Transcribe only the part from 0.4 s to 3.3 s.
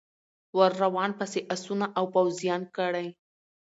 ور روان پسي آسونه او پوځیان کړی